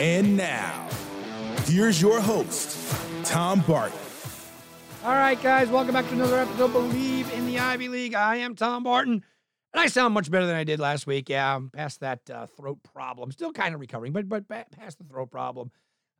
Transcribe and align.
And 0.00 0.36
now, 0.36 0.88
here's 1.64 2.00
your 2.00 2.20
host, 2.20 2.94
Tom 3.24 3.60
Barton. 3.60 3.98
All 5.04 5.12
right, 5.12 5.40
guys, 5.40 5.68
welcome 5.68 5.94
back 5.94 6.06
to 6.08 6.14
another 6.14 6.38
episode 6.38 6.72
Bleav 6.72 7.32
in 7.32 7.46
the 7.46 7.58
Ivy 7.58 7.88
League. 7.88 8.14
I 8.14 8.36
am 8.36 8.54
Tom 8.54 8.82
Barton, 8.82 9.24
and 9.72 9.80
I 9.80 9.86
sound 9.86 10.14
much 10.14 10.30
better 10.30 10.46
than 10.46 10.56
I 10.56 10.64
did 10.64 10.80
last 10.80 11.06
week. 11.06 11.28
Yeah, 11.28 11.54
I'm 11.54 11.70
past 11.70 12.00
that 12.00 12.28
uh, 12.28 12.46
throat 12.46 12.78
problem. 12.92 13.30
Still 13.32 13.52
kind 13.52 13.74
of 13.74 13.80
recovering, 13.80 14.12
but 14.12 14.28
but 14.28 14.48
past 14.48 14.98
the 14.98 15.04
throat 15.04 15.30
problem. 15.30 15.70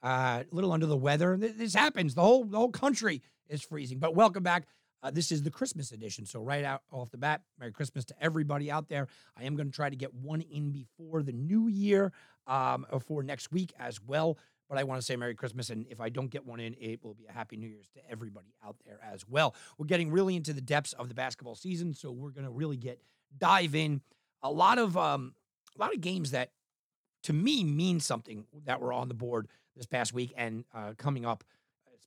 Uh, 0.02 0.44
a 0.50 0.54
little 0.54 0.72
under 0.72 0.86
the 0.86 0.96
weather. 0.96 1.36
This 1.36 1.74
happens. 1.74 2.14
The 2.14 2.22
whole 2.22 2.44
the 2.44 2.56
whole 2.56 2.70
country 2.70 3.22
is 3.48 3.62
freezing. 3.62 3.98
But 3.98 4.14
welcome 4.14 4.42
back. 4.42 4.66
Uh, 5.02 5.10
this 5.10 5.30
is 5.30 5.42
the 5.42 5.50
Christmas 5.50 5.92
edition. 5.92 6.26
So, 6.26 6.40
right 6.40 6.64
out 6.64 6.82
off 6.90 7.10
the 7.10 7.18
bat, 7.18 7.42
Merry 7.58 7.72
Christmas 7.72 8.04
to 8.06 8.14
everybody 8.20 8.70
out 8.70 8.88
there. 8.88 9.06
I 9.36 9.44
am 9.44 9.54
going 9.54 9.70
to 9.70 9.74
try 9.74 9.88
to 9.90 9.96
get 9.96 10.12
one 10.12 10.40
in 10.40 10.70
before 10.70 11.22
the 11.22 11.32
new 11.32 11.68
year 11.68 12.12
um, 12.46 12.84
for 13.06 13.22
next 13.22 13.52
week 13.52 13.72
as 13.78 14.00
well. 14.02 14.38
But 14.68 14.76
I 14.76 14.84
want 14.84 15.00
to 15.00 15.04
say 15.04 15.16
Merry 15.16 15.34
Christmas. 15.34 15.70
And 15.70 15.86
if 15.88 16.00
I 16.00 16.08
don't 16.08 16.30
get 16.30 16.44
one 16.44 16.60
in, 16.60 16.74
it 16.80 17.02
will 17.02 17.14
be 17.14 17.26
a 17.26 17.32
Happy 17.32 17.56
New 17.56 17.68
Year's 17.68 17.88
to 17.94 18.00
everybody 18.10 18.54
out 18.66 18.76
there 18.84 18.98
as 19.02 19.26
well. 19.26 19.54
We're 19.78 19.86
getting 19.86 20.10
really 20.10 20.36
into 20.36 20.52
the 20.52 20.60
depths 20.60 20.92
of 20.94 21.08
the 21.08 21.14
basketball 21.14 21.54
season. 21.54 21.94
So, 21.94 22.10
we're 22.10 22.30
going 22.30 22.46
to 22.46 22.50
really 22.50 22.76
get 22.76 23.00
dive 23.36 23.74
in. 23.74 24.00
A 24.42 24.50
lot 24.50 24.78
of 24.78 24.96
um, 24.96 25.34
a 25.76 25.80
lot 25.80 25.94
of 25.94 26.00
games 26.00 26.32
that 26.32 26.50
to 27.24 27.32
me 27.32 27.62
mean 27.62 28.00
something 28.00 28.46
that 28.64 28.80
were 28.80 28.92
on 28.92 29.08
the 29.08 29.14
board 29.14 29.48
this 29.76 29.86
past 29.86 30.12
week 30.12 30.32
and 30.36 30.64
uh, 30.74 30.92
coming 30.96 31.24
up 31.24 31.44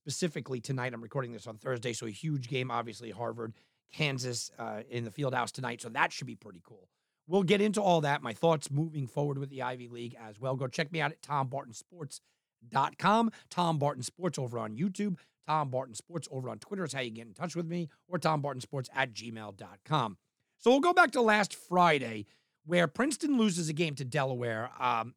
specifically 0.04 0.60
tonight. 0.60 0.94
I'm 0.94 1.02
recording 1.02 1.32
this 1.32 1.48
on 1.48 1.58
Thursday, 1.58 1.94
so 1.94 2.08
a 2.08 2.12
huge 2.12 2.48
game, 2.48 2.72
obviously, 2.72 3.12
Harvard, 3.12 3.54
Kansas 3.94 4.52
uh, 4.58 4.82
in 4.90 5.04
the 5.04 5.12
field 5.12 5.34
house 5.34 5.52
tonight. 5.52 5.82
So 5.82 5.90
that 5.90 6.12
should 6.12 6.28
be 6.28 6.36
pretty 6.36 6.62
cool. 6.66 6.88
We'll 7.28 7.44
get 7.44 7.62
into 7.62 7.82
all 7.82 8.02
that, 8.02 8.24
my 8.24 8.34
thoughts 8.34 8.72
moving 8.72 9.08
forward 9.08 9.38
with 9.38 9.50
the 9.50 9.62
Ivy 9.62 9.90
League 9.90 10.16
as 10.20 10.40
well. 10.40 10.56
Go 10.56 10.68
check 10.68 10.92
me 10.92 11.02
out 11.02 11.12
at 11.12 11.22
tombartonsports.com. 11.22 13.32
Tom 13.50 13.78
Barton 13.78 14.04
Sports 14.04 14.40
over 14.40 14.60
on 14.60 14.76
YouTube. 14.76 15.18
Tom 15.48 15.70
Barton 15.70 15.96
Sports 15.96 16.28
over 16.32 16.50
on 16.50 16.60
Twitter 16.60 16.84
is 16.84 16.94
how 16.94 17.02
you 17.02 17.12
get 17.12 17.28
in 17.28 17.34
touch 17.34 17.56
with 17.56 17.68
me, 17.68 17.90
or 18.08 18.18
tombartonsports 18.18 18.90
at 18.94 19.14
gmail.com. 19.14 20.18
So 20.58 20.72
we'll 20.72 20.80
go 20.80 20.94
back 20.94 21.12
to 21.12 21.22
last 21.22 21.56
Friday 21.56 22.26
where 22.66 22.88
Princeton 22.88 23.38
loses 23.38 23.70
a 23.70 23.74
game 23.74 23.96
to 23.96 24.06
Delaware. 24.06 24.70
Um, 24.80 25.16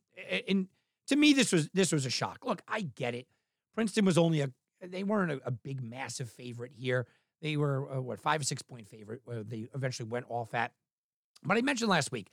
and 0.48 0.68
to 1.08 1.16
me, 1.16 1.32
this 1.32 1.52
was 1.52 1.68
this 1.74 1.92
was 1.92 2.06
a 2.06 2.10
shock. 2.10 2.44
Look, 2.44 2.62
I 2.68 2.82
get 2.82 3.14
it. 3.14 3.26
Princeton 3.74 4.04
was 4.04 4.16
only 4.16 4.40
a 4.40 4.50
they 4.90 5.02
weren't 5.02 5.32
a, 5.32 5.40
a 5.44 5.50
big, 5.50 5.82
massive 5.82 6.30
favorite 6.30 6.72
here. 6.74 7.06
They 7.42 7.56
were, 7.56 7.90
uh, 7.92 8.00
what, 8.00 8.20
five 8.20 8.40
or 8.40 8.44
six 8.44 8.62
point 8.62 8.88
favorite. 8.88 9.22
Uh, 9.30 9.42
they 9.46 9.68
eventually 9.74 10.08
went 10.08 10.26
off 10.28 10.54
at. 10.54 10.72
But 11.42 11.56
I 11.56 11.62
mentioned 11.62 11.90
last 11.90 12.10
week, 12.10 12.30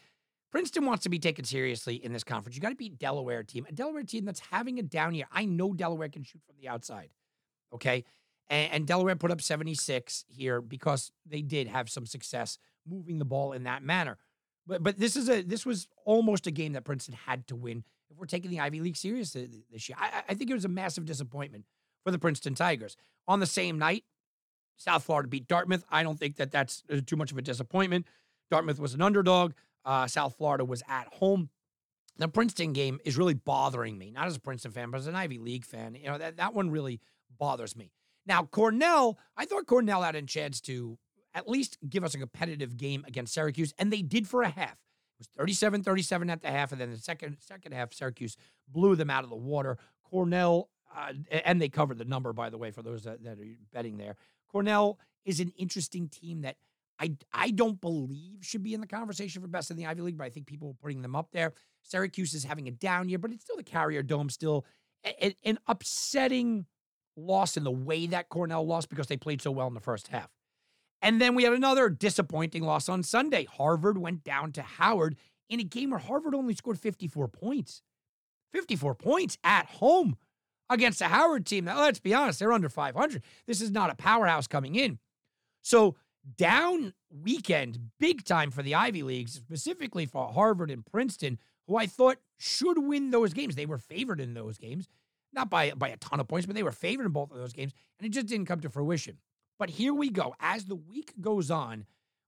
Princeton 0.51 0.85
wants 0.85 1.03
to 1.03 1.09
be 1.09 1.19
taken 1.19 1.45
seriously 1.45 1.95
in 1.95 2.13
this 2.13 2.23
conference. 2.23 2.55
You 2.55 2.61
got 2.61 2.69
to 2.69 2.75
beat 2.75 2.99
Delaware 2.99 3.43
team, 3.43 3.65
a 3.67 3.71
Delaware 3.71 4.03
team 4.03 4.25
that's 4.25 4.39
having 4.39 4.79
a 4.79 4.83
down 4.83 5.15
year. 5.15 5.25
I 5.31 5.45
know 5.45 5.73
Delaware 5.73 6.09
can 6.09 6.23
shoot 6.23 6.41
from 6.45 6.55
the 6.61 6.67
outside. 6.67 7.09
Okay. 7.73 8.03
And, 8.49 8.71
and 8.73 8.87
Delaware 8.87 9.15
put 9.15 9.31
up 9.31 9.41
76 9.41 10.25
here 10.27 10.61
because 10.61 11.11
they 11.25 11.41
did 11.41 11.67
have 11.67 11.89
some 11.89 12.05
success 12.05 12.57
moving 12.85 13.17
the 13.17 13.25
ball 13.25 13.53
in 13.53 13.63
that 13.63 13.83
manner. 13.83 14.17
But 14.67 14.83
but 14.83 14.99
this 14.99 15.15
is 15.15 15.29
a 15.29 15.41
this 15.41 15.65
was 15.65 15.87
almost 16.05 16.47
a 16.47 16.51
game 16.51 16.73
that 16.73 16.83
Princeton 16.83 17.15
had 17.25 17.47
to 17.47 17.55
win 17.55 17.83
if 18.09 18.17
we're 18.17 18.25
taking 18.25 18.51
the 18.51 18.59
Ivy 18.59 18.79
League 18.79 18.97
serious 18.97 19.31
this 19.33 19.89
year. 19.89 19.97
I, 19.99 20.23
I 20.29 20.33
think 20.35 20.51
it 20.51 20.53
was 20.53 20.65
a 20.65 20.69
massive 20.69 21.05
disappointment 21.05 21.65
for 22.03 22.11
the 22.11 22.19
Princeton 22.19 22.55
Tigers. 22.55 22.97
On 23.27 23.39
the 23.39 23.45
same 23.45 23.77
night, 23.77 24.03
South 24.77 25.03
Florida 25.03 25.29
beat 25.29 25.47
Dartmouth. 25.47 25.83
I 25.89 26.03
don't 26.03 26.19
think 26.19 26.37
that 26.37 26.51
that's 26.51 26.83
uh, 26.91 27.01
too 27.05 27.15
much 27.15 27.31
of 27.31 27.37
a 27.37 27.41
disappointment. 27.41 28.07
Dartmouth 28.49 28.79
was 28.79 28.93
an 28.93 29.01
underdog. 29.01 29.53
Uh, 29.85 30.07
South 30.07 30.35
Florida 30.37 30.65
was 30.65 30.83
at 30.87 31.07
home. 31.13 31.49
The 32.17 32.27
Princeton 32.27 32.73
game 32.73 32.99
is 33.05 33.17
really 33.17 33.33
bothering 33.33 33.97
me, 33.97 34.11
not 34.11 34.27
as 34.27 34.35
a 34.35 34.39
Princeton 34.39 34.71
fan, 34.71 34.91
but 34.91 34.99
as 34.99 35.07
an 35.07 35.15
Ivy 35.15 35.39
League 35.39 35.65
fan. 35.65 35.95
You 35.95 36.07
know, 36.07 36.17
that, 36.17 36.37
that 36.37 36.53
one 36.53 36.69
really 36.69 36.99
bothers 37.39 37.75
me. 37.75 37.91
Now, 38.25 38.43
Cornell, 38.43 39.17
I 39.35 39.45
thought 39.45 39.65
Cornell 39.65 40.03
had 40.03 40.15
a 40.15 40.21
chance 40.21 40.61
to 40.61 40.97
at 41.33 41.47
least 41.47 41.77
give 41.89 42.03
us 42.03 42.13
a 42.13 42.19
competitive 42.19 42.77
game 42.77 43.03
against 43.07 43.33
Syracuse, 43.33 43.73
and 43.79 43.91
they 43.91 44.01
did 44.01 44.27
for 44.27 44.43
a 44.43 44.49
half. 44.49 44.73
It 44.73 45.19
was 45.19 45.29
37 45.37 45.83
37 45.83 46.29
at 46.29 46.41
the 46.41 46.49
half, 46.49 46.71
and 46.71 46.81
then 46.81 46.91
the 46.91 46.97
second 46.97 47.37
second 47.39 47.73
half, 47.73 47.93
Syracuse 47.93 48.37
blew 48.67 48.95
them 48.95 49.09
out 49.09 49.23
of 49.23 49.29
the 49.29 49.35
water. 49.35 49.77
Cornell 50.03 50.69
uh, 50.95 51.13
and 51.45 51.61
they 51.61 51.69
covered 51.69 51.97
the 51.97 52.05
number, 52.05 52.33
by 52.33 52.49
the 52.49 52.57
way, 52.57 52.71
for 52.71 52.81
those 52.81 53.03
that, 53.03 53.23
that 53.23 53.39
are 53.39 53.45
betting 53.73 53.97
there. 53.97 54.15
Cornell 54.51 54.99
is 55.25 55.39
an 55.39 55.51
interesting 55.57 56.09
team 56.09 56.41
that 56.41 56.57
I, 56.99 57.13
I 57.33 57.49
don't 57.49 57.81
believe 57.81 58.39
should 58.41 58.63
be 58.63 58.73
in 58.73 58.81
the 58.81 58.87
conversation 58.87 59.41
for 59.41 59.47
best 59.47 59.71
in 59.71 59.77
the 59.77 59.87
Ivy 59.87 60.01
League, 60.01 60.17
but 60.17 60.25
I 60.25 60.29
think 60.29 60.45
people 60.45 60.69
are 60.69 60.81
putting 60.81 61.01
them 61.01 61.15
up 61.15 61.29
there. 61.31 61.53
Syracuse 61.81 62.33
is 62.33 62.43
having 62.43 62.67
a 62.67 62.71
down 62.71 63.09
year, 63.09 63.17
but 63.17 63.31
it's 63.31 63.43
still 63.43 63.57
the 63.57 63.63
Carrier 63.63 64.03
Dome, 64.03 64.29
still 64.29 64.65
a, 65.05 65.35
an 65.43 65.57
upsetting 65.67 66.65
loss 67.17 67.57
in 67.57 67.63
the 67.63 67.71
way 67.71 68.07
that 68.07 68.29
Cornell 68.29 68.65
lost 68.65 68.89
because 68.89 69.07
they 69.07 69.17
played 69.17 69.41
so 69.41 69.51
well 69.51 69.67
in 69.67 69.73
the 69.73 69.79
first 69.79 70.09
half. 70.09 70.29
And 71.01 71.19
then 71.19 71.33
we 71.33 71.43
had 71.43 71.53
another 71.53 71.89
disappointing 71.89 72.63
loss 72.63 72.87
on 72.87 73.01
Sunday. 73.01 73.45
Harvard 73.45 73.97
went 73.97 74.23
down 74.23 74.51
to 74.53 74.61
Howard 74.61 75.17
in 75.49 75.59
a 75.59 75.63
game 75.63 75.89
where 75.89 75.99
Harvard 75.99 76.35
only 76.35 76.53
scored 76.53 76.79
54 76.79 77.27
points. 77.27 77.81
54 78.53 78.95
points 78.95 79.37
at 79.43 79.65
home 79.65 80.17
against 80.71 81.01
a 81.01 81.07
Howard 81.07 81.45
team 81.45 81.65
that, 81.65 81.77
let's 81.77 81.99
be 81.99 82.13
honest, 82.13 82.39
they're 82.39 82.53
under 82.53 82.69
500. 82.69 83.21
This 83.45 83.61
is 83.61 83.71
not 83.71 83.91
a 83.91 83.95
powerhouse 83.95 84.47
coming 84.47 84.75
in. 84.75 84.97
So, 85.61 85.95
down 86.37 86.93
weekend, 87.09 87.77
big 87.99 88.23
time 88.23 88.51
for 88.51 88.63
the 88.63 88.75
Ivy 88.75 89.03
Leagues, 89.03 89.33
specifically 89.33 90.05
for 90.05 90.31
Harvard 90.31 90.71
and 90.71 90.85
Princeton, 90.85 91.37
who 91.67 91.77
I 91.77 91.87
thought 91.87 92.17
should 92.37 92.77
win 92.77 93.11
those 93.11 93.33
games. 93.33 93.55
They 93.55 93.65
were 93.65 93.77
favored 93.77 94.21
in 94.21 94.33
those 94.33 94.57
games, 94.57 94.87
not 95.33 95.49
by, 95.49 95.71
by 95.71 95.89
a 95.89 95.97
ton 95.97 96.19
of 96.19 96.27
points, 96.27 96.45
but 96.45 96.55
they 96.55 96.63
were 96.63 96.71
favored 96.71 97.05
in 97.05 97.11
both 97.11 97.31
of 97.31 97.37
those 97.37 97.53
games, 97.53 97.73
and 97.99 98.07
it 98.07 98.11
just 98.11 98.27
didn't 98.27 98.45
come 98.45 98.61
to 98.61 98.69
fruition. 98.69 99.17
But 99.59 99.71
here 99.71 99.93
we 99.93 100.09
go. 100.09 100.35
As 100.39 100.65
the 100.65 100.75
week 100.75 101.13
goes 101.19 101.51
on, 101.51 101.85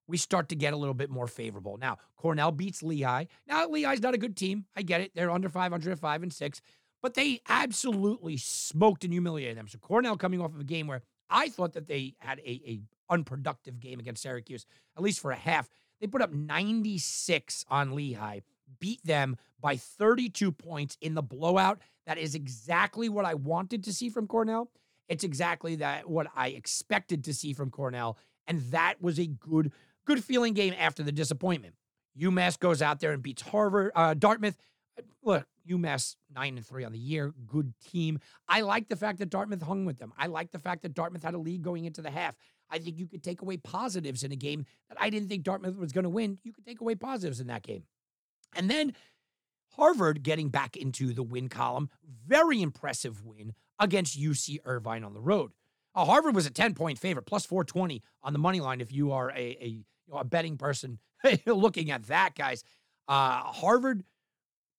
we 0.08 0.18
start 0.18 0.50
to 0.50 0.56
get 0.56 0.74
a 0.74 0.78
little 0.78 0.94
bit 0.94 1.10
more 1.10 1.28
favorable. 1.28 1.78
Now, 1.78 1.98
Cornell 2.18 2.52
beats 2.52 2.84
Lehigh. 2.84 3.26
Now, 3.48 3.68
Lehigh's 3.68 4.02
not 4.02 4.14
a 4.14 4.18
good 4.18 4.36
team. 4.36 4.66
I 4.76 4.82
get 4.82 5.02
it. 5.02 5.12
They're 5.16 5.32
under 5.32 5.50
500 5.50 5.92
at 5.92 6.00
5 6.00 6.24
and 6.24 6.34
6 6.34 6.62
but 7.04 7.14
they 7.16 7.42
absolutely 7.50 8.38
smoked 8.38 9.04
and 9.04 9.14
humiliated 9.14 9.58
them. 9.58 9.68
So 9.68 9.78
Cornell 9.78 10.18
coming 10.18 10.42
off 10.42 10.56
of 10.56 10.62
a 10.62 10.64
game 10.64 10.88
where 10.88 11.04
I 11.30 11.50
thought 11.50 11.74
that 11.74 11.88
they 11.88 12.16
had 12.20 12.40
a, 12.40 12.50
a 12.66 12.80
unproductive 13.10 13.80
game 13.80 14.00
against 14.00 14.24
Syracuse, 14.24 14.66
at 14.98 15.04
least 15.04 15.20
for 15.20 15.32
a 15.32 15.36
half. 15.36 15.70
They 16.00 16.08
put 16.08 16.22
up 16.22 16.34
96 16.34 17.66
on 17.70 17.94
Lehigh, 17.94 18.40
beat 18.80 19.06
them 19.06 19.38
by 19.60 19.76
32 19.76 20.52
points 20.54 20.98
in 21.02 21.14
the 21.14 21.22
blowout. 21.22 21.82
That 22.08 22.18
is 22.18 22.36
exactly 22.36 23.10
what 23.10 23.26
I 23.26 23.34
wanted 23.34 23.84
to 23.84 23.94
see 23.94 24.10
from 24.10 24.26
Cornell. 24.26 24.72
It's 25.10 25.26
exactly 25.26 25.76
that 25.78 26.10
what 26.10 26.28
I 26.36 26.50
expected 26.50 27.26
to 27.26 27.34
see 27.34 27.54
from 27.54 27.70
Cornell, 27.70 28.18
and 28.48 28.62
that 28.72 29.02
was 29.02 29.20
a 29.20 29.28
good, 29.28 29.74
good 30.06 30.24
feeling 30.24 30.54
game 30.54 30.74
after 30.80 31.04
the 31.04 31.12
disappointment. 31.12 31.76
UMass 32.20 32.58
goes 32.58 32.82
out 32.82 33.00
there 33.00 33.12
and 33.12 33.24
beats 33.24 33.42
Harvard, 33.42 33.92
uh, 33.96 34.14
Dartmouth. 34.14 34.56
Look, 35.24 35.46
UMass 35.70 36.16
nine 36.34 36.58
and 36.58 36.66
three 36.66 36.84
on 36.84 36.92
the 36.92 37.00
year, 37.00 37.34
good 37.48 37.74
team. 37.80 38.20
I 38.48 38.62
like 38.62 38.90
the 38.90 38.96
fact 38.96 39.20
that 39.20 39.30
Dartmouth 39.30 39.62
hung 39.62 39.86
with 39.86 39.98
them. 39.98 40.14
I 40.18 40.28
like 40.28 40.52
the 40.52 40.60
fact 40.60 40.84
that 40.84 40.94
Dartmouth 40.94 41.24
had 41.24 41.34
a 41.34 41.38
lead 41.38 41.62
going 41.62 41.86
into 41.86 42.02
the 42.02 42.12
half. 42.12 42.36
I 42.70 42.80
think 42.80 42.98
you 42.98 43.08
could 43.08 43.24
take 43.24 43.42
away 43.42 43.58
positives 43.58 44.24
in 44.24 44.32
a 44.32 44.36
game 44.36 44.66
that 44.90 44.98
I 45.00 45.10
didn't 45.10 45.30
think 45.30 45.44
Dartmouth 45.44 45.78
was 45.78 45.92
going 45.92 46.04
to 46.04 46.10
win. 46.10 46.40
You 46.44 46.52
could 46.52 46.66
take 46.66 46.82
away 46.82 46.96
positives 46.96 47.40
in 47.40 47.48
that 47.48 47.64
game. 47.64 47.84
And 48.56 48.70
then 48.70 48.94
Harvard 49.76 50.24
getting 50.24 50.50
back 50.50 50.76
into 50.76 51.14
the 51.14 51.24
win 51.24 51.50
column, 51.50 51.90
very 52.26 52.62
impressive 52.62 53.24
win 53.24 53.54
against 53.80 54.20
UC 54.20 54.60
Irvine 54.66 55.04
on 55.04 55.14
the 55.14 55.22
road. 55.22 55.52
Uh, 55.96 56.06
Harvard 56.06 56.36
was 56.36 56.46
a 56.46 56.52
10 56.52 56.74
point 56.74 56.98
favorite, 56.98 57.26
plus 57.26 57.46
420 57.46 58.02
on 58.24 58.34
the 58.34 58.40
money 58.40 58.60
line 58.60 58.82
if 58.82 58.92
you 58.92 59.12
are 59.12 59.30
a, 59.32 59.58
a, 59.62 59.68
you 59.68 59.84
know, 60.10 60.18
a 60.18 60.24
betting 60.24 60.58
person 60.58 61.00
looking 61.46 61.92
at 61.92 62.04
that, 62.08 62.36
guys. 62.36 62.64
Uh, 63.08 63.42
Harvard 63.44 64.04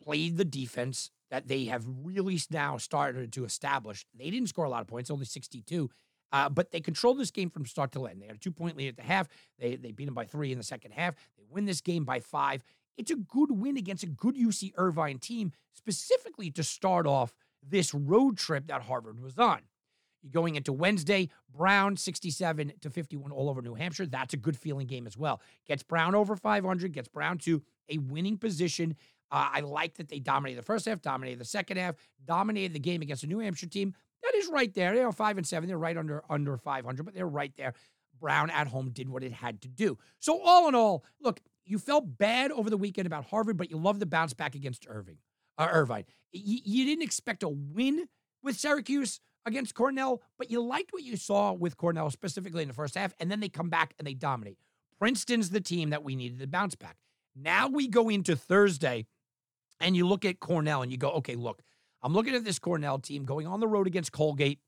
played 0.04 0.36
the 0.36 0.44
defense 0.44 1.10
that 1.30 1.48
they 1.48 1.64
have 1.64 1.84
really 2.02 2.38
now 2.50 2.76
started 2.76 3.32
to 3.32 3.44
establish. 3.44 4.06
They 4.14 4.30
didn't 4.30 4.48
score 4.48 4.64
a 4.64 4.70
lot 4.70 4.82
of 4.82 4.86
points, 4.86 5.10
only 5.10 5.24
62. 5.24 5.90
Uh, 6.32 6.48
but 6.48 6.70
they 6.72 6.80
controlled 6.80 7.18
this 7.18 7.30
game 7.30 7.48
from 7.48 7.64
start 7.64 7.92
to 7.92 8.06
end. 8.06 8.20
They 8.20 8.26
had 8.26 8.36
a 8.36 8.40
two 8.40 8.50
point 8.50 8.76
lead 8.76 8.88
at 8.88 8.96
the 8.96 9.02
half. 9.02 9.28
They, 9.58 9.76
they 9.76 9.92
beat 9.92 10.06
them 10.06 10.14
by 10.14 10.24
three 10.24 10.52
in 10.52 10.58
the 10.58 10.64
second 10.64 10.92
half. 10.92 11.14
They 11.36 11.44
win 11.48 11.64
this 11.64 11.80
game 11.80 12.04
by 12.04 12.20
five. 12.20 12.62
it's 12.96 13.10
a 13.10 13.16
good 13.16 13.50
win 13.50 13.76
against 13.76 14.02
a 14.02 14.08
good 14.08 14.36
UC 14.36 14.72
Irvine 14.76 15.18
team, 15.18 15.52
specifically 15.72 16.50
to 16.50 16.62
start 16.62 17.06
off 17.06 17.34
this 17.66 17.94
road 17.94 18.36
trip 18.36 18.66
that 18.66 18.82
Harvard 18.82 19.20
was 19.20 19.38
on. 19.38 19.60
You're 20.22 20.32
going 20.32 20.56
into 20.56 20.72
Wednesday, 20.72 21.28
Brown 21.54 21.96
67 21.96 22.72
to 22.80 22.90
51 22.90 23.30
all 23.30 23.50
over 23.50 23.60
New 23.60 23.74
Hampshire. 23.74 24.06
That's 24.06 24.32
a 24.32 24.38
good 24.38 24.56
feeling 24.56 24.86
game 24.86 25.06
as 25.06 25.18
well. 25.18 25.40
Gets 25.66 25.82
Brown 25.82 26.14
over 26.14 26.34
500, 26.34 26.92
gets 26.92 27.08
Brown 27.08 27.38
to 27.38 27.62
a 27.90 27.98
winning 27.98 28.38
position. 28.38 28.96
Uh, 29.30 29.48
I 29.52 29.60
like 29.60 29.94
that 29.94 30.08
they 30.08 30.18
dominated 30.18 30.58
the 30.58 30.64
first 30.64 30.86
half, 30.86 31.02
dominated 31.02 31.40
the 31.40 31.44
second 31.44 31.76
half, 31.76 31.96
dominated 32.24 32.72
the 32.72 32.78
game 32.78 33.02
against 33.02 33.24
a 33.24 33.26
New 33.26 33.40
Hampshire 33.40 33.66
team 33.66 33.94
that 34.24 34.34
is 34.34 34.48
right 34.48 34.72
there. 34.74 34.94
They're 34.94 35.12
five 35.12 35.36
and 35.36 35.46
seven. 35.46 35.68
They're 35.68 35.78
right 35.78 35.96
under 35.96 36.22
under 36.28 36.56
500, 36.56 37.02
but 37.04 37.14
they're 37.14 37.26
right 37.26 37.52
there. 37.56 37.74
Brown 38.20 38.50
at 38.50 38.66
home 38.66 38.90
did 38.90 39.08
what 39.08 39.22
it 39.22 39.32
had 39.32 39.60
to 39.62 39.68
do. 39.68 39.98
So 40.18 40.40
all 40.40 40.68
in 40.68 40.74
all, 40.74 41.04
look, 41.20 41.40
you 41.64 41.78
felt 41.78 42.18
bad 42.18 42.50
over 42.52 42.70
the 42.70 42.76
weekend 42.76 43.06
about 43.06 43.26
Harvard, 43.26 43.56
but 43.56 43.70
you 43.70 43.76
love 43.76 44.00
the 44.00 44.06
bounce 44.06 44.32
back 44.32 44.54
against 44.54 44.86
Irving, 44.88 45.18
uh, 45.58 45.68
Irvine. 45.70 46.04
You, 46.32 46.58
you 46.64 46.84
didn't 46.84 47.02
expect 47.02 47.42
a 47.42 47.48
win 47.48 48.06
with 48.42 48.56
Syracuse 48.56 49.20
against 49.46 49.74
Cornell, 49.74 50.22
but 50.38 50.50
you 50.50 50.62
liked 50.62 50.92
what 50.92 51.02
you 51.02 51.16
saw 51.16 51.52
with 51.52 51.76
Cornell 51.76 52.10
specifically 52.10 52.62
in 52.62 52.68
the 52.68 52.74
first 52.74 52.94
half, 52.94 53.14
and 53.20 53.30
then 53.30 53.40
they 53.40 53.48
come 53.48 53.68
back 53.68 53.94
and 53.98 54.06
they 54.06 54.14
dominate. 54.14 54.58
Princeton's 54.98 55.50
the 55.50 55.60
team 55.60 55.90
that 55.90 56.04
we 56.04 56.16
needed 56.16 56.38
to 56.38 56.46
bounce 56.46 56.76
back. 56.76 56.96
Now 57.36 57.68
we 57.68 57.88
go 57.88 58.08
into 58.08 58.36
Thursday, 58.36 59.06
and 59.80 59.96
you 59.96 60.06
look 60.06 60.24
at 60.24 60.40
Cornell 60.40 60.82
and 60.82 60.90
you 60.90 60.98
go, 60.98 61.10
okay, 61.10 61.34
look, 61.34 61.62
I'm 62.02 62.12
looking 62.12 62.34
at 62.34 62.44
this 62.44 62.58
Cornell 62.58 62.98
team 62.98 63.24
going 63.24 63.46
on 63.46 63.60
the 63.60 63.66
road 63.66 63.86
against 63.86 64.12
Colgate. 64.12 64.60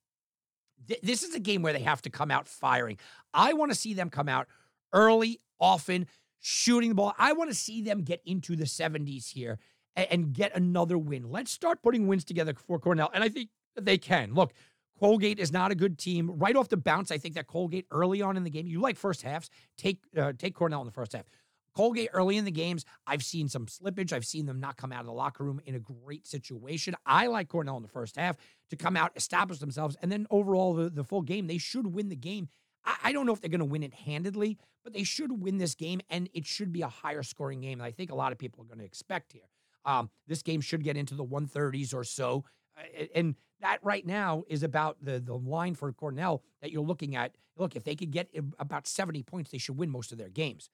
Th- 0.88 1.00
this 1.02 1.22
is 1.22 1.34
a 1.34 1.40
game 1.40 1.62
where 1.62 1.72
they 1.72 1.80
have 1.80 2.02
to 2.02 2.10
come 2.10 2.30
out 2.30 2.48
firing. 2.48 2.98
I 3.34 3.52
want 3.52 3.70
to 3.70 3.78
see 3.78 3.94
them 3.94 4.10
come 4.10 4.28
out 4.28 4.48
early, 4.92 5.40
often, 5.60 6.06
shooting 6.40 6.90
the 6.90 6.94
ball. 6.94 7.14
I 7.18 7.32
want 7.32 7.50
to 7.50 7.56
see 7.56 7.82
them 7.82 8.02
get 8.02 8.22
into 8.24 8.56
the 8.56 8.64
70s 8.64 9.30
here 9.32 9.58
and, 9.94 10.06
and 10.10 10.32
get 10.32 10.56
another 10.56 10.96
win. 10.96 11.30
Let's 11.30 11.50
start 11.50 11.82
putting 11.82 12.06
wins 12.06 12.24
together 12.24 12.54
for 12.54 12.78
Cornell. 12.78 13.10
And 13.12 13.22
I 13.22 13.28
think 13.28 13.50
they 13.74 13.98
can. 13.98 14.34
Look, 14.34 14.52
Colgate 14.98 15.38
is 15.38 15.52
not 15.52 15.70
a 15.70 15.74
good 15.74 15.98
team. 15.98 16.30
Right 16.38 16.56
off 16.56 16.68
the 16.68 16.76
bounce, 16.76 17.10
I 17.10 17.18
think 17.18 17.34
that 17.34 17.46
Colgate 17.46 17.86
early 17.90 18.22
on 18.22 18.36
in 18.36 18.44
the 18.44 18.50
game, 18.50 18.66
you 18.66 18.80
like 18.80 18.96
first 18.96 19.22
halves, 19.22 19.50
take 19.76 19.98
uh, 20.16 20.32
take 20.38 20.54
Cornell 20.54 20.80
in 20.80 20.86
the 20.86 20.92
first 20.92 21.12
half. 21.12 21.24
Colgate 21.76 22.08
early 22.14 22.38
in 22.38 22.46
the 22.46 22.50
games, 22.50 22.86
I've 23.06 23.22
seen 23.22 23.48
some 23.48 23.66
slippage. 23.66 24.10
I've 24.10 24.24
seen 24.24 24.46
them 24.46 24.60
not 24.60 24.78
come 24.78 24.92
out 24.92 25.00
of 25.00 25.06
the 25.06 25.12
locker 25.12 25.44
room 25.44 25.60
in 25.66 25.74
a 25.74 25.78
great 25.78 26.26
situation. 26.26 26.94
I 27.04 27.26
like 27.26 27.48
Cornell 27.48 27.76
in 27.76 27.82
the 27.82 27.88
first 27.88 28.16
half 28.16 28.38
to 28.70 28.76
come 28.76 28.96
out, 28.96 29.12
establish 29.14 29.58
themselves, 29.58 29.94
and 30.00 30.10
then 30.10 30.26
overall 30.30 30.72
the, 30.72 30.88
the 30.88 31.04
full 31.04 31.20
game, 31.20 31.48
they 31.48 31.58
should 31.58 31.88
win 31.88 32.08
the 32.08 32.16
game. 32.16 32.48
I, 32.82 32.96
I 33.04 33.12
don't 33.12 33.26
know 33.26 33.34
if 33.34 33.42
they're 33.42 33.50
going 33.50 33.58
to 33.58 33.66
win 33.66 33.82
it 33.82 33.92
handedly, 33.92 34.56
but 34.84 34.94
they 34.94 35.02
should 35.02 35.42
win 35.42 35.58
this 35.58 35.74
game, 35.74 36.00
and 36.08 36.30
it 36.32 36.46
should 36.46 36.72
be 36.72 36.80
a 36.80 36.88
higher 36.88 37.22
scoring 37.22 37.60
game. 37.60 37.80
And 37.80 37.86
I 37.86 37.90
think 37.90 38.10
a 38.10 38.14
lot 38.14 38.32
of 38.32 38.38
people 38.38 38.62
are 38.62 38.66
going 38.66 38.78
to 38.78 38.84
expect 38.86 39.34
here. 39.34 39.50
Um, 39.84 40.08
this 40.26 40.42
game 40.42 40.62
should 40.62 40.82
get 40.82 40.96
into 40.96 41.14
the 41.14 41.26
130s 41.26 41.92
or 41.92 42.04
so. 42.04 42.44
Uh, 42.74 43.04
and 43.14 43.34
that 43.60 43.80
right 43.82 44.06
now 44.06 44.44
is 44.48 44.62
about 44.62 44.96
the 45.02 45.18
the 45.18 45.36
line 45.36 45.74
for 45.74 45.92
Cornell 45.92 46.42
that 46.62 46.70
you're 46.70 46.82
looking 46.82 47.16
at. 47.16 47.34
Look, 47.56 47.76
if 47.76 47.84
they 47.84 47.94
could 47.94 48.10
get 48.10 48.28
about 48.58 48.86
70 48.86 49.22
points, 49.22 49.50
they 49.50 49.58
should 49.58 49.76
win 49.78 49.90
most 49.90 50.12
of 50.12 50.18
their 50.18 50.28
games. 50.28 50.68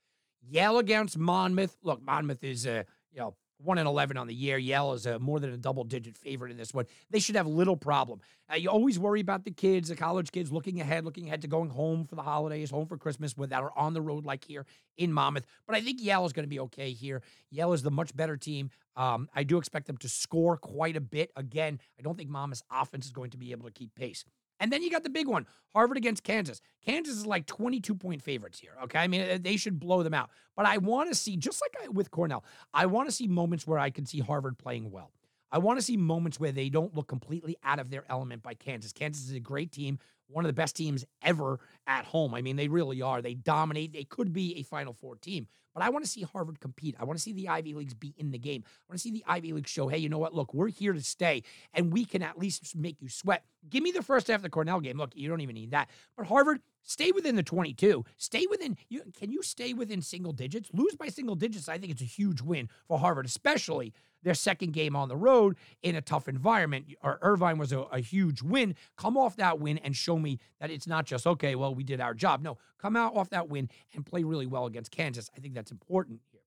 Yale 0.49 0.79
against 0.79 1.19
Monmouth. 1.19 1.77
Look, 1.83 2.03
Monmouth 2.03 2.45
is 2.45 2.67
a 2.67 2.85
you 3.13 3.21
know 3.21 3.35
one 3.59 3.79
and 3.79 3.87
eleven 3.87 4.17
on 4.17 4.27
the 4.27 4.35
year. 4.35 4.59
Yale 4.59 4.93
is 4.93 5.07
a 5.07 5.19
more 5.19 5.39
than 5.39 5.53
a 5.53 5.57
double 5.57 5.85
digit 5.85 6.17
favorite 6.17 6.51
in 6.51 6.57
this 6.57 6.75
one. 6.75 6.87
They 7.11 7.21
should 7.21 7.37
have 7.37 7.47
little 7.47 7.77
problem. 7.77 8.21
Uh, 8.51 8.57
you 8.57 8.69
always 8.69 8.99
worry 8.99 9.21
about 9.21 9.45
the 9.45 9.51
kids, 9.51 9.89
the 9.89 9.97
college 9.97 10.33
kids, 10.33 10.53
looking 10.53 10.81
ahead, 10.81 11.05
looking 11.05 11.27
ahead 11.27 11.43
to 11.43 11.49
going 11.49 11.71
home 11.71 12.05
for 12.05 12.17
the 12.17 12.23
holidays, 12.23 12.71
home 12.71 12.87
for 12.87 12.99
Christmas, 12.99 13.37
without 13.37 13.63
are 13.63 13.73
on 13.77 13.95
the 13.95 14.03
road 14.03 14.27
like 14.27 14.45
here 14.45 14.67
in 14.97 15.13
Monmouth. 15.13 15.47
But 15.67 15.77
I 15.77 15.81
think 15.81 16.03
Yale 16.03 16.27
is 16.27 16.33
going 16.33 16.45
to 16.45 16.51
be 16.51 16.61
okay 16.61 16.91
here. 16.91 17.23
Yale 17.51 17.73
is 17.73 17.83
the 17.83 17.91
much 17.91 18.15
better 18.17 18.37
team. 18.37 18.71
Um, 18.97 19.29
I 19.35 19.45
do 19.45 19.59
expect 19.59 19.87
them 19.87 19.97
to 19.99 20.09
score 20.09 20.57
quite 20.57 20.97
a 20.97 21.01
bit. 21.01 21.31
Again, 21.37 21.79
I 21.99 22.03
don't 22.03 22.19
think 22.19 22.29
Monmouth's 22.29 22.63
offense 22.71 23.07
is 23.07 23.13
going 23.13 23.31
to 23.31 23.39
be 23.39 23.53
able 23.53 23.67
to 23.67 23.73
keep 23.73 23.95
pace. 23.95 24.25
And 24.63 24.73
then 24.73 24.81
you 24.81 24.91
got 24.91 25.03
the 25.03 25.11
big 25.11 25.27
one 25.27 25.47
Harvard 25.75 25.97
against 25.97 26.23
Kansas. 26.23 26.61
Kansas 26.87 27.17
is 27.17 27.27
like 27.27 27.47
22 27.47 27.97
point 27.97 28.23
favorites 28.23 28.61
here. 28.61 28.73
Okay. 28.85 29.01
I 29.01 29.09
mean, 29.09 29.23
uh, 29.23 29.39
they 29.41 29.57
should 29.57 29.81
blow 29.81 30.05
them 30.05 30.15
out. 30.15 30.31
But 30.57 30.67
I 30.67 30.79
want 30.79 31.11
to 31.11 31.17
see, 31.17 31.37
just 31.37 31.61
like 31.61 31.85
I, 31.85 31.89
with 31.89 32.13
Cornell, 32.13 32.45
I 32.73 32.87
want 32.87 33.09
to 33.09 33.13
see 33.13 33.27
moments 33.27 33.67
where 33.67 33.79
I 33.79 33.91
can 33.91 34.07
see 34.07 34.21
Harvard 34.21 34.57
playing 34.57 34.93
well. 34.93 35.11
I 35.51 35.59
want 35.59 35.79
to 35.79 35.85
see 35.85 35.97
moments 35.97 36.39
where 36.39 36.53
they 36.53 36.69
don't 36.69 36.95
look 36.95 37.09
completely 37.09 37.57
out 37.65 37.81
of 37.81 37.91
their 37.91 38.05
element 38.09 38.43
by 38.43 38.55
Kansas. 38.55 38.93
Kansas 38.93 39.25
is 39.25 39.33
a 39.33 39.41
great 39.41 39.73
team, 39.73 39.99
one 40.33 40.45
of 40.45 40.49
the 40.49 40.55
best 40.55 40.77
teams 40.77 41.05
ever 41.23 41.61
at 41.87 42.05
home. 42.05 42.35
I 42.35 42.43
mean, 42.43 42.57
they 42.57 42.69
really 42.69 43.03
are. 43.03 43.23
They 43.23 43.35
dominate. 43.35 43.93
They 43.93 44.05
could 44.05 44.33
be 44.33 44.59
a 44.59 44.63
Final 44.63 44.93
Four 44.93 45.17
team. 45.17 45.47
But 45.75 45.83
I 45.83 45.89
want 45.89 46.05
to 46.05 46.11
see 46.11 46.23
Harvard 46.23 46.61
compete. 46.61 46.97
I 47.01 47.05
want 47.05 47.19
to 47.19 47.23
see 47.23 47.33
the 47.33 47.49
Ivy 47.49 47.75
Leagues 47.75 47.95
be 47.95 48.15
in 48.19 48.31
the 48.31 48.39
game. 48.39 48.63
I 48.67 48.93
want 48.93 48.99
to 48.99 49.03
see 49.03 49.11
the 49.11 49.25
Ivy 49.27 49.53
League 49.53 49.67
show, 49.67 49.89
hey, 49.89 49.99
you 49.99 50.09
know 50.09 50.19
what? 50.19 50.35
Look, 50.35 50.53
we're 50.53 50.69
here 50.69 50.93
to 50.93 51.01
stay, 51.03 51.43
and 51.73 51.93
we 51.93 52.05
can 52.05 52.23
at 52.23 52.39
least 52.39 52.77
make 52.77 53.01
you 53.01 53.09
sweat. 53.09 53.45
Give 53.71 53.83
me 53.83 53.91
the 53.91 54.03
first 54.03 54.27
half 54.29 54.37
of 54.37 54.43
the 54.43 54.51
Cornell 54.51 54.81
game. 54.81 54.99
Look, 54.99 55.17
you 55.17 55.29
don't 55.29 55.41
even 55.41 55.55
need 55.55 55.71
that. 55.71 55.89
But 56.17 56.27
Harvard, 56.27 56.61
stay 56.83 57.13
within 57.13 57.37
the 57.37 57.43
22. 57.43 58.05
Stay 58.17 58.47
within, 58.51 58.77
you, 58.89 59.03
can 59.19 59.31
you 59.31 59.43
stay 59.43 59.73
within 59.73 60.03
single 60.03 60.33
digits? 60.33 60.71
Lose 60.73 60.97
by 60.97 61.09
single 61.09 61.35
digits, 61.35 61.69
I 61.69 61.79
think 61.79 61.93
it's 61.93 62.03
a 62.03 62.07
huge 62.07 62.41
win 62.41 62.69
for 62.87 62.99
Harvard, 62.99 63.27
especially 63.27 63.93
their 64.23 64.35
second 64.35 64.73
game 64.73 64.95
on 64.95 65.09
the 65.09 65.17
road 65.17 65.57
in 65.83 65.97
a 65.97 66.01
tough 66.01 66.29
environment. 66.29 66.87
Or 67.03 67.19
Irvine 67.23 67.59
was 67.59 67.73
a, 67.73 67.81
a, 67.81 68.01
huge 68.01 68.43
win. 68.43 68.75
Come 68.97 69.17
off 69.17 69.37
that 69.37 69.59
win 69.59 69.79
and 69.79 69.97
show 69.97 70.19
me 70.19 70.39
that 70.61 70.71
it's 70.71 70.87
not 70.87 71.07
just, 71.07 71.27
okay, 71.27 71.55
well, 71.55 71.75
we 71.75 71.85
did 71.85 72.01
our 72.01 72.15
job. 72.15 72.43
No, 72.43 72.59
come 72.79 72.97
out 72.97 73.17
off 73.17 73.31
that 73.31 73.49
win 73.49 73.69
and 73.95 74.07
play 74.07 74.23
really 74.23 74.47
well 74.47 74.67
against 74.67 74.91
Kansas. 74.91 75.31
I 75.37 75.41
think 75.41 75.55
that's 75.55 75.73
important 75.73 76.21
here. 76.31 76.41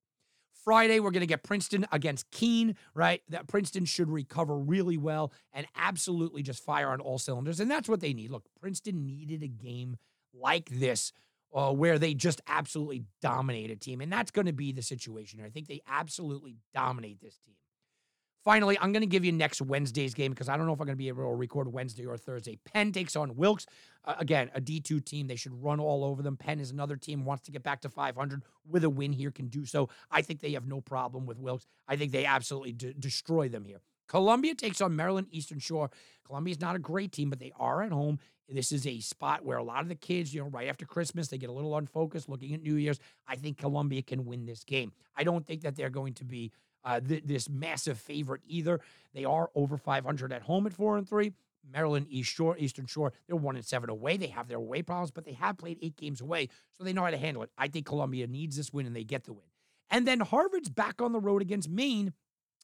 Friday, 0.64 1.00
we're 1.00 1.12
going 1.12 1.22
to 1.22 1.28
get 1.28 1.44
Princeton 1.44 1.86
against 1.92 2.32
Keene, 2.32 2.76
right? 2.96 3.22
That 3.30 3.48
Princeton 3.48 3.86
should 3.86 4.10
recover 4.10 4.58
really 4.58 4.98
well 4.98 5.32
and 5.54 5.68
absolutely 5.76 6.42
just 6.42 6.64
fire 6.64 6.90
on 6.90 7.00
all 7.00 7.20
cylinders. 7.20 7.60
And 7.60 7.70
that's 7.70 7.88
what 7.88 8.00
they 8.00 8.14
need. 8.14 8.32
Look, 8.32 8.46
Princeton 8.60 9.06
needed 9.06 9.44
a 9.44 9.48
game 9.48 9.98
like 10.40 10.70
this 10.70 11.12
uh, 11.54 11.72
where 11.72 11.98
they 11.98 12.14
just 12.14 12.42
absolutely 12.48 13.04
dominate 13.22 13.72
a 13.72 13.76
team. 13.76 14.02
And 14.02 14.12
that's 14.12 14.32
going 14.32 14.48
to 14.48 14.54
be 14.54 14.72
the 14.72 14.82
situation. 14.82 15.42
I 15.44 15.50
think 15.50 15.68
they 15.68 15.82
absolutely 15.88 16.58
dominate 16.74 17.22
this 17.22 17.38
team. 17.38 17.56
Finally, 18.44 18.78
I'm 18.80 18.92
going 18.92 19.02
to 19.02 19.08
give 19.08 19.26
you 19.26 19.32
next 19.32 19.60
Wednesday's 19.60 20.14
game 20.14 20.32
because 20.32 20.50
I 20.50 20.56
don't 20.56 20.68
know 20.68 20.74
if 20.74 20.80
I'm 20.80 20.86
going 20.86 20.96
to 20.96 21.02
be 21.02 21.08
able 21.08 21.24
to 21.24 21.36
record 21.36 21.68
Wednesday 21.74 22.06
or 22.06 22.16
Thursday. 22.16 22.60
Penn 22.64 22.92
takes 22.92 23.16
on 23.16 23.36
Wilkes. 23.36 23.66
Uh, 24.04 24.14
again, 24.20 24.52
a 24.54 24.62
D2 24.62 25.04
team. 25.04 25.26
They 25.26 25.36
should 25.36 25.64
run 25.64 25.80
all 25.80 26.04
over 26.04 26.22
them. 26.22 26.38
Penn 26.38 26.60
is 26.60 26.70
another 26.70 26.96
team, 26.96 27.26
wants 27.26 27.44
to 27.46 27.52
get 27.52 27.64
back 27.64 27.82
to 27.82 27.90
500 27.90 28.44
with 28.70 28.84
a 28.84 28.90
win 28.90 29.14
here, 29.14 29.32
can 29.32 29.48
do 29.48 29.66
so. 29.66 29.90
I 30.12 30.22
think 30.22 30.42
they 30.42 30.52
have 30.52 30.68
no 30.68 30.80
problem 30.80 31.26
with 31.26 31.40
Wilkes. 31.40 31.66
I 31.88 31.96
think 31.96 32.12
they 32.12 32.26
absolutely 32.26 32.74
d- 32.74 32.94
destroy 33.00 33.50
them 33.50 33.66
here. 33.66 33.82
Columbia 34.08 34.54
takes 34.54 34.80
on 34.80 34.96
Maryland 34.96 35.26
Eastern 35.32 35.58
Shore. 35.58 35.90
Columbia 36.24 36.52
is 36.52 36.62
not 36.62 36.76
a 36.76 36.80
great 36.80 37.12
team, 37.12 37.32
but 37.32 37.40
they 37.40 37.52
are 37.58 37.82
at 37.82 37.92
home. 37.92 38.20
This 38.48 38.72
is 38.72 38.86
a 38.86 39.00
spot 39.00 39.44
where 39.44 39.58
a 39.58 39.64
lot 39.64 39.82
of 39.82 39.90
the 39.90 39.96
kids, 39.96 40.34
you 40.34 40.42
know, 40.42 40.50
right 40.50 40.68
after 40.68 40.86
Christmas, 40.86 41.28
they 41.28 41.38
get 41.38 41.50
a 41.50 41.54
little 41.54 41.76
unfocused 41.76 42.30
looking 42.30 42.54
at 42.54 42.62
New 42.62 42.76
Year's. 42.76 43.00
I 43.28 43.36
think 43.36 43.58
Columbia 43.58 44.04
can 44.04 44.26
win 44.26 44.46
this 44.46 44.64
game. 44.64 44.92
I 45.16 45.24
don't 45.24 45.46
think 45.46 45.62
that 45.62 45.76
they're 45.76 45.90
going 45.90 46.14
to 46.16 46.26
be 46.26 46.52
uh, 46.84 47.00
th- 47.00 47.24
this 47.26 47.50
massive 47.50 47.98
favorite 47.98 48.42
either. 48.48 48.80
They 49.14 49.26
are 49.26 49.50
over 49.56 49.78
500 49.78 50.32
at 50.32 50.44
home 50.44 50.68
at 50.68 50.74
four 50.74 50.98
and 50.98 51.10
three. 51.10 51.34
Maryland 51.72 52.06
East 52.10 52.32
Shore, 52.32 52.56
Eastern 52.60 52.86
Shore, 52.86 53.14
they're 53.28 53.36
one 53.36 53.56
and 53.56 53.66
seven 53.66 53.90
away. 53.90 54.18
They 54.18 54.28
have 54.28 54.48
their 54.48 54.58
away 54.58 54.84
problems, 54.84 55.12
but 55.12 55.26
they 55.26 55.34
have 55.34 55.58
played 55.58 55.80
eight 55.82 55.98
games 55.98 56.22
away, 56.22 56.50
so 56.78 56.84
they 56.84 56.94
know 56.94 57.04
how 57.04 57.10
to 57.10 57.18
handle 57.18 57.42
it. 57.42 57.50
I 57.58 57.68
think 57.68 57.88
Columbia 57.88 58.28
needs 58.28 58.56
this 58.58 58.72
win, 58.72 58.86
and 58.86 58.96
they 58.96 59.04
get 59.04 59.24
the 59.24 59.34
win. 59.34 59.46
And 59.90 60.08
then 60.08 60.20
Harvard's 60.20 60.70
back 60.70 61.02
on 61.02 61.12
the 61.12 61.20
road 61.20 61.42
against 61.42 61.70
Maine 61.70 62.14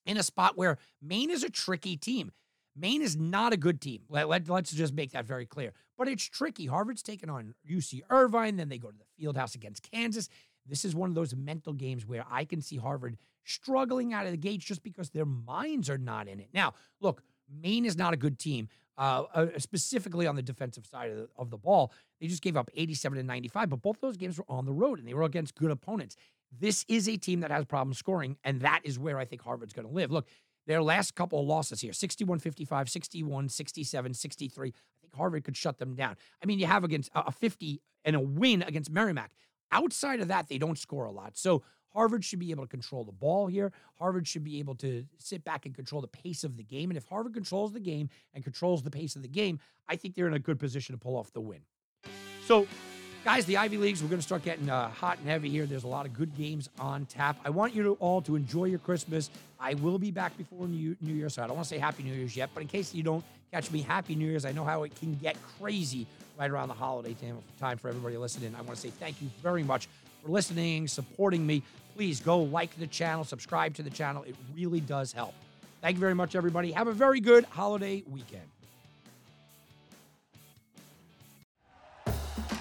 in 0.05 0.17
a 0.17 0.23
spot 0.23 0.57
where 0.57 0.77
Maine 1.01 1.29
is 1.29 1.43
a 1.43 1.49
tricky 1.49 1.97
team. 1.97 2.31
Maine 2.75 3.01
is 3.01 3.17
not 3.17 3.53
a 3.53 3.57
good 3.57 3.81
team. 3.81 4.01
Let, 4.09 4.29
let, 4.29 4.47
let's 4.47 4.71
just 4.71 4.93
make 4.93 5.11
that 5.11 5.25
very 5.25 5.45
clear. 5.45 5.73
But 5.97 6.07
it's 6.07 6.23
tricky. 6.23 6.65
Harvard's 6.65 7.03
taken 7.03 7.29
on 7.29 7.53
UC 7.69 8.01
Irvine, 8.09 8.55
then 8.55 8.69
they 8.69 8.77
go 8.77 8.89
to 8.89 8.97
the 8.97 9.05
field 9.17 9.37
house 9.37 9.55
against 9.55 9.89
Kansas. 9.91 10.29
This 10.65 10.85
is 10.85 10.95
one 10.95 11.09
of 11.09 11.15
those 11.15 11.35
mental 11.35 11.73
games 11.73 12.05
where 12.05 12.25
I 12.29 12.45
can 12.45 12.61
see 12.61 12.77
Harvard 12.77 13.17
struggling 13.43 14.13
out 14.13 14.25
of 14.25 14.31
the 14.31 14.37
gates 14.37 14.63
just 14.63 14.83
because 14.83 15.09
their 15.09 15.25
minds 15.25 15.89
are 15.89 15.97
not 15.97 16.27
in 16.27 16.39
it. 16.39 16.49
Now, 16.53 16.73
look, 16.99 17.23
Maine 17.49 17.85
is 17.85 17.97
not 17.97 18.13
a 18.13 18.17
good 18.17 18.39
team, 18.39 18.69
uh, 18.97 19.23
uh, 19.33 19.47
specifically 19.57 20.27
on 20.27 20.35
the 20.35 20.41
defensive 20.41 20.85
side 20.85 21.09
of 21.11 21.17
the, 21.17 21.29
of 21.37 21.49
the 21.49 21.57
ball. 21.57 21.91
They 22.19 22.27
just 22.27 22.41
gave 22.41 22.55
up 22.55 22.69
87 22.75 23.17
and 23.17 23.27
95, 23.27 23.69
but 23.69 23.81
both 23.81 23.99
those 23.99 24.17
games 24.17 24.37
were 24.37 24.45
on 24.47 24.65
the 24.65 24.73
road 24.73 24.99
and 24.99 25.07
they 25.07 25.13
were 25.13 25.23
against 25.23 25.55
good 25.55 25.71
opponents. 25.71 26.15
This 26.59 26.85
is 26.87 27.07
a 27.07 27.17
team 27.17 27.39
that 27.41 27.51
has 27.51 27.65
problems 27.65 27.97
scoring, 27.97 28.37
and 28.43 28.61
that 28.61 28.81
is 28.83 28.99
where 28.99 29.17
I 29.17 29.25
think 29.25 29.41
Harvard's 29.41 29.73
going 29.73 29.87
to 29.87 29.93
live. 29.93 30.11
Look, 30.11 30.27
their 30.67 30.81
last 30.81 31.15
couple 31.15 31.39
of 31.39 31.47
losses 31.47 31.81
here 31.81 31.93
61 31.93 32.39
55, 32.39 32.89
61, 32.89 33.49
67, 33.49 34.13
63. 34.13 34.69
I 34.69 34.71
think 35.01 35.15
Harvard 35.15 35.43
could 35.43 35.57
shut 35.57 35.77
them 35.79 35.95
down. 35.95 36.15
I 36.41 36.45
mean, 36.45 36.59
you 36.59 36.65
have 36.65 36.83
against 36.83 37.09
a 37.15 37.31
50 37.31 37.81
and 38.05 38.15
a 38.15 38.19
win 38.19 38.61
against 38.61 38.91
Merrimack. 38.91 39.31
Outside 39.71 40.19
of 40.19 40.27
that, 40.27 40.49
they 40.49 40.57
don't 40.57 40.77
score 40.77 41.05
a 41.05 41.11
lot. 41.11 41.37
So 41.37 41.63
Harvard 41.93 42.23
should 42.23 42.39
be 42.39 42.51
able 42.51 42.63
to 42.63 42.69
control 42.69 43.03
the 43.03 43.11
ball 43.11 43.47
here. 43.47 43.71
Harvard 43.99 44.27
should 44.27 44.43
be 44.43 44.59
able 44.59 44.75
to 44.75 45.05
sit 45.17 45.43
back 45.43 45.65
and 45.65 45.75
control 45.75 46.01
the 46.01 46.07
pace 46.07 46.43
of 46.43 46.57
the 46.57 46.63
game. 46.63 46.89
And 46.89 46.97
if 46.97 47.05
Harvard 47.05 47.33
controls 47.33 47.73
the 47.73 47.79
game 47.79 48.09
and 48.33 48.43
controls 48.43 48.83
the 48.83 48.91
pace 48.91 49.15
of 49.15 49.21
the 49.21 49.27
game, 49.27 49.59
I 49.87 49.95
think 49.95 50.15
they're 50.15 50.27
in 50.27 50.33
a 50.33 50.39
good 50.39 50.59
position 50.59 50.93
to 50.93 50.99
pull 50.99 51.17
off 51.17 51.31
the 51.33 51.41
win. 51.41 51.61
So 52.45 52.67
Guys, 53.23 53.45
the 53.45 53.55
Ivy 53.55 53.77
Leagues, 53.77 54.01
we're 54.01 54.09
going 54.09 54.17
to 54.17 54.25
start 54.25 54.41
getting 54.41 54.67
uh, 54.67 54.89
hot 54.89 55.19
and 55.19 55.27
heavy 55.27 55.47
here. 55.47 55.67
There's 55.67 55.83
a 55.83 55.87
lot 55.87 56.07
of 56.07 56.13
good 56.13 56.35
games 56.35 56.69
on 56.79 57.05
tap. 57.05 57.37
I 57.45 57.51
want 57.51 57.75
you 57.75 57.83
to 57.83 57.91
all 57.99 58.19
to 58.23 58.35
enjoy 58.35 58.65
your 58.65 58.79
Christmas. 58.79 59.29
I 59.59 59.75
will 59.75 59.99
be 59.99 60.09
back 60.09 60.35
before 60.39 60.67
New, 60.67 60.97
New 61.01 61.13
Year, 61.13 61.29
so 61.29 61.43
I 61.43 61.45
don't 61.45 61.55
want 61.55 61.67
to 61.67 61.69
say 61.69 61.77
Happy 61.77 62.01
New 62.01 62.15
Year's 62.15 62.35
yet, 62.35 62.49
but 62.51 62.61
in 62.61 62.67
case 62.67 62.95
you 62.95 63.03
don't 63.03 63.23
catch 63.51 63.69
me, 63.69 63.83
Happy 63.83 64.15
New 64.15 64.27
Year's. 64.27 64.43
I 64.43 64.53
know 64.53 64.65
how 64.65 64.81
it 64.81 64.95
can 64.95 65.13
get 65.17 65.37
crazy 65.59 66.07
right 66.39 66.49
around 66.49 66.69
the 66.69 66.73
holiday 66.73 67.15
time 67.59 67.77
for 67.77 67.89
everybody 67.89 68.17
listening. 68.17 68.55
I 68.55 68.61
want 68.61 68.73
to 68.73 68.81
say 68.81 68.89
thank 68.89 69.21
you 69.21 69.29
very 69.43 69.61
much 69.61 69.87
for 70.23 70.31
listening, 70.31 70.87
supporting 70.87 71.45
me. 71.45 71.61
Please 71.95 72.19
go 72.19 72.39
like 72.39 72.75
the 72.79 72.87
channel, 72.87 73.23
subscribe 73.23 73.75
to 73.75 73.83
the 73.83 73.91
channel. 73.91 74.23
It 74.23 74.35
really 74.55 74.79
does 74.79 75.13
help. 75.13 75.35
Thank 75.83 75.97
you 75.97 76.01
very 76.01 76.15
much, 76.15 76.35
everybody. 76.35 76.71
Have 76.71 76.87
a 76.87 76.93
very 76.93 77.19
good 77.19 77.45
holiday 77.45 78.01
weekend. 78.09 78.49